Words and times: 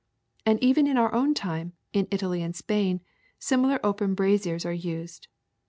And 0.47 0.57
even 0.63 0.87
in 0.87 0.97
our 0.97 1.11
ovna 1.13 1.35
time, 1.35 1.73
in 1.93 2.07
Italy 2.09 2.41
and 2.41 2.55
Spain, 2.55 3.01
simi 3.37 3.67
lar 3.67 3.79
open 3.83 4.15
braziers 4.15 4.65
are 4.65 4.73
used.'' 4.73 5.27